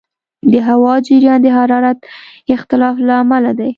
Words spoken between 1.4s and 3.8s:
د حرارت اختلاف له امله دی.